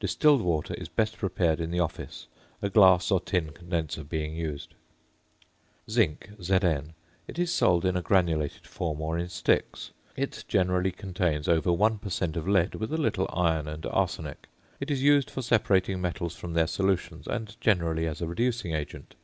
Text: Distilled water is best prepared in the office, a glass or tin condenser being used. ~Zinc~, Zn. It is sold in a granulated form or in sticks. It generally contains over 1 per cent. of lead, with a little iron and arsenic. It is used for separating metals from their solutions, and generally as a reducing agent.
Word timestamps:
Distilled 0.00 0.42
water 0.42 0.74
is 0.74 0.88
best 0.88 1.18
prepared 1.18 1.60
in 1.60 1.70
the 1.70 1.78
office, 1.78 2.26
a 2.60 2.68
glass 2.68 3.12
or 3.12 3.20
tin 3.20 3.50
condenser 3.52 4.02
being 4.02 4.34
used. 4.34 4.74
~Zinc~, 5.88 6.30
Zn. 6.42 6.94
It 7.28 7.38
is 7.38 7.54
sold 7.54 7.84
in 7.84 7.96
a 7.96 8.02
granulated 8.02 8.66
form 8.66 9.00
or 9.00 9.16
in 9.16 9.28
sticks. 9.28 9.92
It 10.16 10.42
generally 10.48 10.90
contains 10.90 11.46
over 11.46 11.70
1 11.70 11.98
per 11.98 12.10
cent. 12.10 12.36
of 12.36 12.48
lead, 12.48 12.74
with 12.74 12.92
a 12.92 12.98
little 12.98 13.28
iron 13.32 13.68
and 13.68 13.86
arsenic. 13.86 14.48
It 14.80 14.90
is 14.90 15.00
used 15.04 15.30
for 15.30 15.42
separating 15.42 16.00
metals 16.00 16.34
from 16.34 16.54
their 16.54 16.66
solutions, 16.66 17.28
and 17.28 17.54
generally 17.60 18.08
as 18.08 18.20
a 18.20 18.26
reducing 18.26 18.74
agent. 18.74 19.14